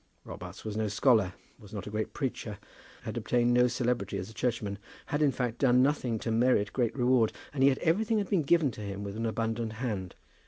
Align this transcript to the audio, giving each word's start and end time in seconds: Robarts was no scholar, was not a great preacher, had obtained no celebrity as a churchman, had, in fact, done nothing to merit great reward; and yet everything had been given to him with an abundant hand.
Robarts 0.23 0.65
was 0.65 0.75
no 0.75 0.87
scholar, 0.87 1.33
was 1.59 1.75
not 1.75 1.85
a 1.85 1.91
great 1.91 2.11
preacher, 2.11 2.57
had 3.03 3.17
obtained 3.17 3.53
no 3.53 3.67
celebrity 3.67 4.17
as 4.17 4.31
a 4.31 4.33
churchman, 4.33 4.79
had, 5.05 5.21
in 5.21 5.31
fact, 5.31 5.59
done 5.59 5.83
nothing 5.83 6.17
to 6.17 6.31
merit 6.31 6.73
great 6.73 6.97
reward; 6.97 7.31
and 7.53 7.63
yet 7.63 7.77
everything 7.77 8.17
had 8.17 8.27
been 8.31 8.41
given 8.41 8.71
to 8.71 8.81
him 8.81 9.03
with 9.03 9.15
an 9.15 9.27
abundant 9.27 9.73
hand. 9.73 10.15